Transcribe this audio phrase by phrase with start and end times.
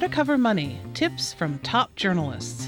[0.00, 2.66] How to Cover Money Tips from Top Journalists.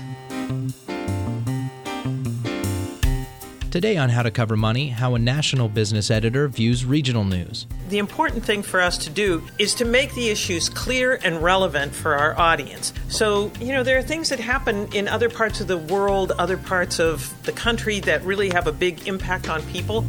[3.71, 7.67] Today on How to Cover Money, how a national business editor views regional news.
[7.89, 11.95] The important thing for us to do is to make the issues clear and relevant
[11.95, 12.93] for our audience.
[13.09, 16.59] So, you know, there are things that happen in other parts of the world, other
[16.59, 20.05] parts of the country that really have a big impact on people.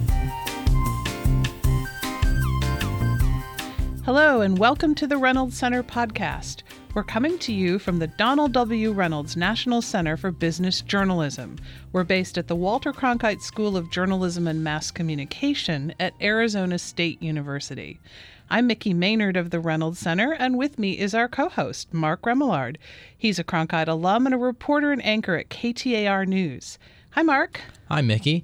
[4.05, 6.63] Hello, and welcome to the Reynolds Center podcast.
[6.93, 8.91] We're coming to you from the Donald W.
[8.91, 11.55] Reynolds National Center for Business Journalism.
[11.93, 17.23] We're based at the Walter Cronkite School of Journalism and Mass Communication at Arizona State
[17.23, 18.01] University.
[18.49, 22.23] I'm Mickey Maynard of the Reynolds Center, and with me is our co host, Mark
[22.23, 22.75] Remillard.
[23.17, 26.77] He's a Cronkite alum and a reporter and anchor at KTAR News.
[27.11, 27.61] Hi, Mark.
[27.87, 28.43] Hi, Mickey.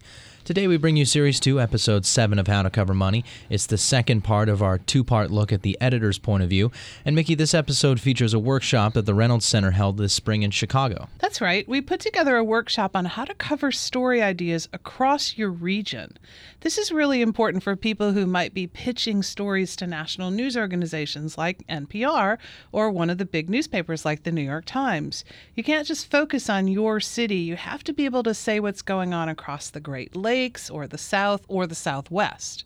[0.50, 3.24] Today we bring you Series 2, Episode 7 of How to Cover Money.
[3.52, 6.72] It's the second part of our two part look at the editor's point of view.
[7.06, 10.50] And Mickey, this episode features a workshop that the Reynolds Center held this spring in
[10.50, 11.08] Chicago.
[11.20, 11.70] That's right.
[11.70, 16.18] We put together a workshop on how to cover story ideas across your region.
[16.62, 21.38] This is really important for people who might be pitching stories to national news organizations
[21.38, 22.40] like NPR
[22.72, 25.24] or one of the big newspapers like the New York Times.
[25.54, 28.82] You can't just focus on your city, you have to be able to say what's
[28.82, 32.64] going on across the Great Lakes Lakes or the South or the Southwest.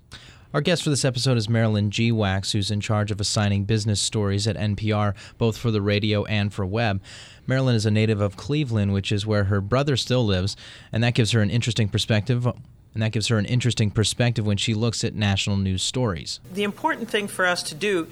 [0.54, 4.46] Our guest for this episode is Marilyn Geewax, who's in charge of assigning business stories
[4.46, 7.02] at NPR, both for the radio and for web.
[7.48, 10.56] Marilyn is a native of Cleveland, which is where her brother still lives,
[10.92, 12.46] and that gives her an interesting perspective.
[12.46, 16.40] And that gives her an interesting perspective when she looks at national news stories.
[16.54, 18.08] The important thing for us to do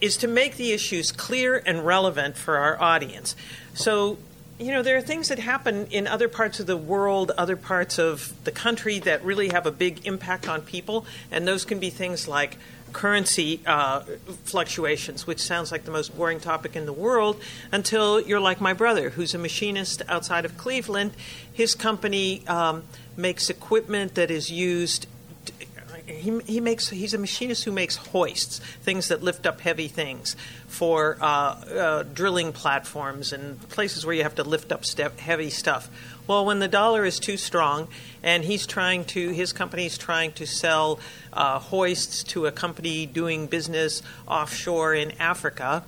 [0.00, 3.36] is to make the issues clear and relevant for our audience.
[3.74, 4.16] So
[4.58, 7.98] you know, there are things that happen in other parts of the world, other parts
[7.98, 11.90] of the country that really have a big impact on people, and those can be
[11.90, 12.56] things like
[12.92, 14.00] currency uh,
[14.44, 17.40] fluctuations, which sounds like the most boring topic in the world,
[17.72, 21.12] until you're like my brother, who's a machinist outside of Cleveland.
[21.52, 22.84] His company um,
[23.16, 25.06] makes equipment that is used
[26.06, 30.36] he, he makes he's a machinist who makes hoists, things that lift up heavy things
[30.66, 35.50] for uh, uh, drilling platforms and places where you have to lift up step, heavy
[35.50, 35.90] stuff.
[36.26, 37.88] Well, when the dollar is too strong,
[38.22, 41.00] and he's trying to his company is trying to sell
[41.32, 45.84] uh, hoists to a company doing business offshore in Africa,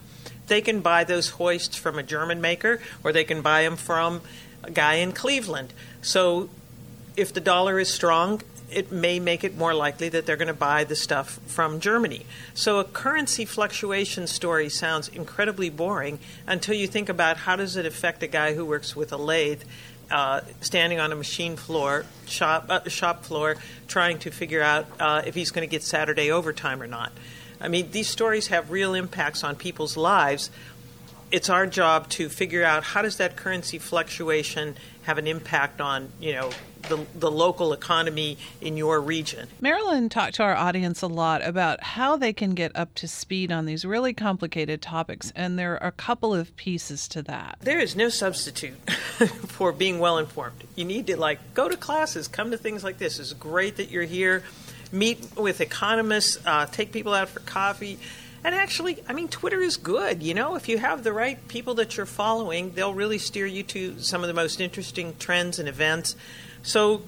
[0.47, 4.21] they can buy those hoists from a German maker, or they can buy them from
[4.63, 5.73] a guy in Cleveland.
[6.03, 6.51] So
[7.17, 8.43] if the dollar is strong,
[8.75, 12.27] it may make it more likely that they're going to buy the stuff from Germany.
[12.55, 17.87] So a currency fluctuation story sounds incredibly boring until you think about how does it
[17.87, 19.63] affect a guy who works with a lathe
[20.11, 23.57] uh, standing on a machine floor, shop, uh, shop floor,
[23.89, 27.13] trying to figure out uh, if he's going to get Saturday overtime or not.
[27.61, 30.51] I mean, these stories have real impacts on people's lives.
[31.31, 36.11] It's our job to figure out how does that currency fluctuation have an impact on,
[36.21, 36.51] you know,
[36.89, 39.49] the, the local economy in your region.
[39.61, 43.53] Marilyn talked to our audience a lot about how they can get up to speed
[43.53, 47.59] on these really complicated topics, and there are a couple of pieces to that.
[47.61, 48.91] There is no substitute
[49.49, 50.65] for being well informed.
[50.75, 53.19] You need to like go to classes, come to things like this.
[53.19, 54.43] It's great that you're here.
[54.93, 57.99] Meet with economists, uh, take people out for coffee.
[58.45, 60.23] And actually, I mean, Twitter is good.
[60.23, 63.63] You know, if you have the right people that you're following, they'll really steer you
[63.65, 66.15] to some of the most interesting trends and events.
[66.65, 67.03] So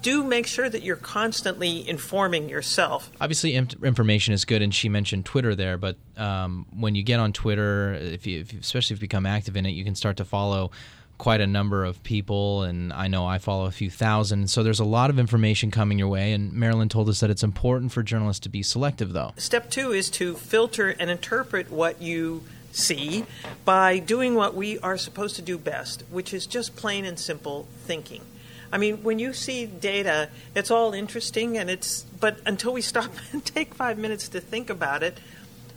[0.00, 3.10] do make sure that you're constantly informing yourself.
[3.20, 5.76] Obviously, information is good, and she mentioned Twitter there.
[5.76, 9.26] But um, when you get on Twitter, if you, if you, especially if you become
[9.26, 10.70] active in it, you can start to follow
[11.18, 14.48] quite a number of people, and I know I follow a few thousand.
[14.48, 16.32] So there's a lot of information coming your way.
[16.32, 19.34] And Marilyn told us that it's important for journalists to be selective, though.
[19.36, 22.42] Step two is to filter and interpret what you
[22.72, 23.26] see
[23.66, 27.68] by doing what we are supposed to do best, which is just plain and simple
[27.84, 28.22] thinking.
[28.72, 33.10] I mean, when you see data, it's all interesting, and it's but until we stop
[33.32, 35.18] and take five minutes to think about it,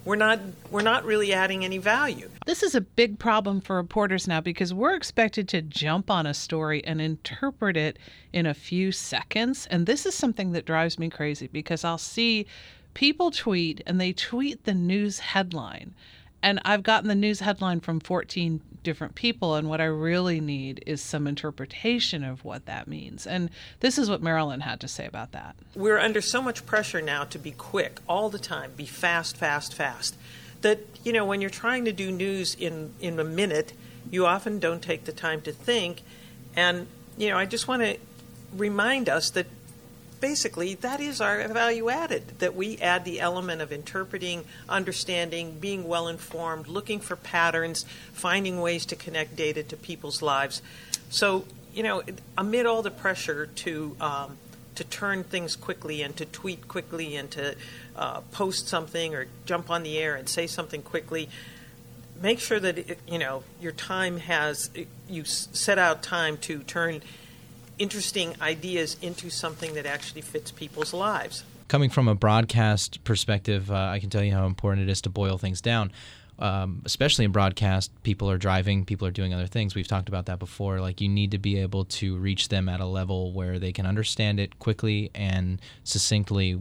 [0.06, 0.39] we're not
[0.69, 2.29] we're not really adding any value.
[2.45, 6.33] This is a big problem for reporters now because we're expected to jump on a
[6.33, 7.97] story and interpret it
[8.31, 12.45] in a few seconds, and this is something that drives me crazy because I'll see
[12.94, 15.95] people tweet and they tweet the news headline
[16.43, 20.83] and I've gotten the news headline from 14 different people, and what I really need
[20.85, 23.25] is some interpretation of what that means.
[23.25, 23.49] And
[23.79, 25.55] this is what Marilyn had to say about that.
[25.73, 29.73] We're under so much pressure now to be quick all the time, be fast, fast,
[29.73, 30.17] fast,
[30.61, 33.71] that, you know, when you're trying to do news in, in a minute,
[34.11, 36.01] you often don't take the time to think.
[36.55, 36.87] And,
[37.17, 37.97] you know, I just want to
[38.53, 39.47] remind us that
[40.23, 45.85] basically that is our value added that we add the element of interpreting, understanding, being
[45.85, 50.61] well informed, looking for patterns, finding ways to connect data to people's lives.
[51.09, 51.43] So,
[51.73, 52.03] you know,
[52.37, 54.37] amid all the pressure to um,
[54.75, 57.55] to turn things quickly and to tweet quickly and to
[57.97, 61.27] uh, post something or jump on the air and say something quickly,
[62.21, 64.69] make sure that it, you know your time has
[65.09, 67.01] you set out time to turn
[67.77, 71.43] interesting ideas into something that actually fits people's lives.
[71.67, 75.09] Coming from a broadcast perspective, uh, I can tell you how important it is to
[75.09, 75.91] boil things down.
[76.39, 79.75] Um, especially in broadcast, people are driving, people are doing other things.
[79.75, 80.81] We've talked about that before.
[80.81, 83.85] Like, you need to be able to reach them at a level where they can
[83.85, 86.59] understand it quickly and succinctly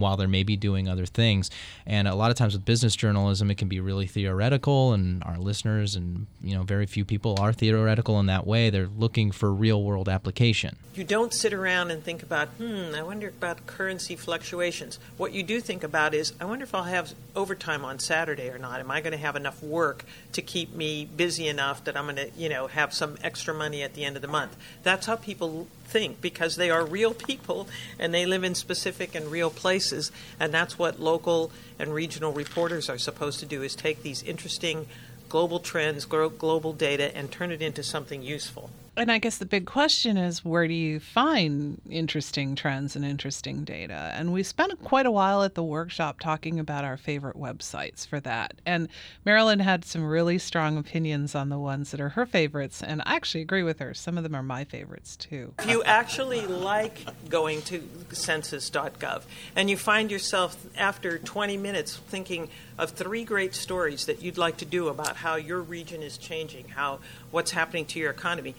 [0.00, 1.50] while they're maybe doing other things.
[1.86, 5.38] And a lot of times with business journalism, it can be really theoretical, and our
[5.38, 8.70] listeners and you know very few people are theoretical in that way.
[8.70, 10.76] They're looking for real world application.
[10.94, 14.98] You don't sit around and think about, hmm, I wonder about currency fluctuations.
[15.16, 18.58] What you do think about is, I wonder if I'll have overtime on Saturday or
[18.58, 18.80] not.
[18.80, 22.16] Am I going to have enough work to keep me busy enough that I'm going
[22.16, 24.56] to, you know, have some extra money at the end of the month?
[24.82, 27.68] That's how people think because they are real people
[27.98, 30.12] and they live in specific and real places.
[30.38, 34.86] And that's what local and regional reporters are supposed to do is take these interesting
[35.28, 39.64] global trends global data and turn it into something useful and I guess the big
[39.64, 44.12] question is where do you find interesting trends and interesting data?
[44.14, 48.18] And we spent quite a while at the workshop talking about our favorite websites for
[48.20, 48.54] that.
[48.66, 48.88] And
[49.24, 52.82] Marilyn had some really strong opinions on the ones that are her favorites.
[52.82, 53.94] And I actually agree with her.
[53.94, 55.54] Some of them are my favorites too.
[55.60, 59.22] If you actually like going to census.gov
[59.54, 64.56] and you find yourself after 20 minutes thinking of three great stories that you'd like
[64.56, 66.98] to do about how your region is changing, how
[67.30, 68.54] what's happening to your economy,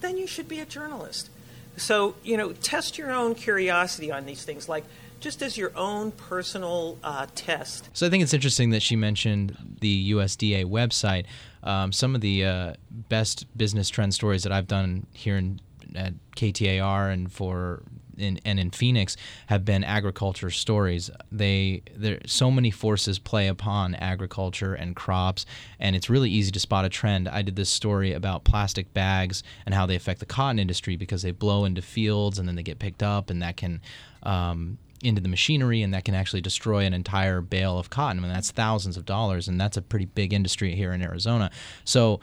[0.00, 1.30] then you should be a journalist.
[1.76, 4.84] So, you know, test your own curiosity on these things, like
[5.20, 7.88] just as your own personal uh, test.
[7.92, 11.26] So, I think it's interesting that she mentioned the USDA website.
[11.62, 15.60] Um, some of the uh, best business trend stories that I've done here in,
[15.94, 17.82] at KTAR and for
[18.20, 19.16] in, and in Phoenix
[19.46, 21.10] have been agriculture stories.
[21.30, 25.46] They there so many forces play upon agriculture and crops,
[25.78, 27.28] and it's really easy to spot a trend.
[27.28, 31.22] I did this story about plastic bags and how they affect the cotton industry because
[31.22, 33.80] they blow into fields and then they get picked up, and that can
[34.22, 38.18] um, into the machinery and that can actually destroy an entire bale of cotton.
[38.18, 41.50] I mean, that's thousands of dollars, and that's a pretty big industry here in Arizona.
[41.84, 42.20] So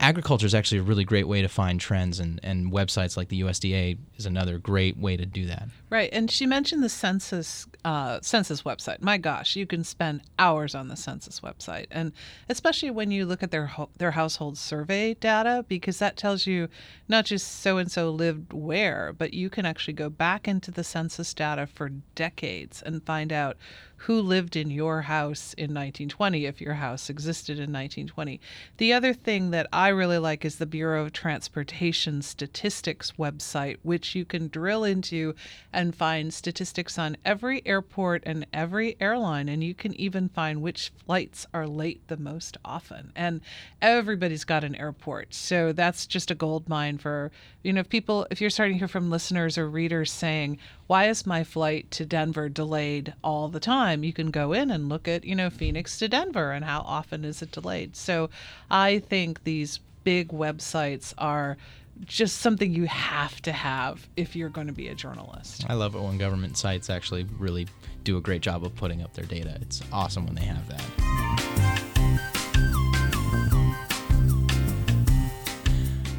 [0.00, 3.40] agriculture is actually a really great way to find trends, and, and websites like the
[3.40, 5.68] USDA is another great way to do that.
[5.90, 9.00] Right, and she mentioned the census uh, census website.
[9.00, 12.12] My gosh, you can spend hours on the census website, and
[12.48, 16.68] especially when you look at their ho- their household survey data, because that tells you
[17.08, 20.84] not just so and so lived where, but you can actually go back into the
[20.84, 23.56] census data for decades and find out
[24.02, 28.40] who lived in your house in 1920 if your house existed in 1920.
[28.76, 34.12] The other thing that I really like is the Bureau of Transportation Statistics website, which
[34.16, 35.36] you can drill into
[35.72, 39.48] and find statistics on every airport and every airline.
[39.48, 43.12] And you can even find which flights are late the most often.
[43.14, 43.40] And
[43.80, 45.32] everybody's got an airport.
[45.32, 47.30] So that's just a gold mine for,
[47.62, 50.58] you know, if people, if you're starting to hear from listeners or readers saying,
[50.88, 54.02] why is my flight to Denver delayed all the time?
[54.02, 57.24] You can go in and look at, you know, Phoenix to Denver and how often
[57.24, 57.94] is it delayed.
[57.94, 58.30] So
[58.70, 61.58] I think these big websites are
[62.06, 65.66] just something you have to have if you're going to be a journalist.
[65.68, 67.66] I love it when government sites actually really
[68.04, 69.58] do a great job of putting up their data.
[69.60, 71.27] It's awesome when they have that.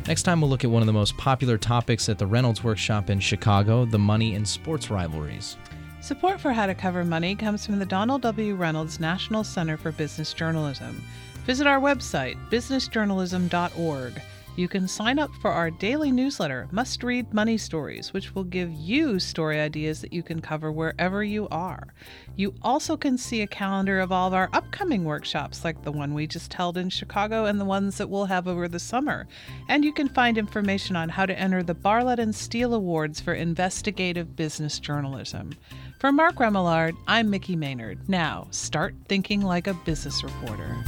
[0.09, 3.11] Next time, we'll look at one of the most popular topics at the Reynolds Workshop
[3.11, 5.55] in Chicago the money and sports rivalries.
[6.01, 8.55] Support for How to Cover Money comes from the Donald W.
[8.55, 10.99] Reynolds National Center for Business Journalism.
[11.45, 14.21] Visit our website, businessjournalism.org.
[14.59, 18.69] You can sign up for our daily newsletter, Must Read Money Stories, which will give
[18.73, 21.93] you story ideas that you can cover wherever you are.
[22.35, 26.13] You also can see a calendar of all of our upcoming workshops, like the one
[26.13, 29.29] we just held in Chicago and the ones that we'll have over the summer.
[29.69, 33.33] And you can find information on how to enter the Barlett and Steele Awards for
[33.33, 35.53] Investigative Business Journalism.
[35.99, 38.09] For Mark Remillard, I'm Mickey Maynard.
[38.09, 40.83] Now, start thinking like a business reporter.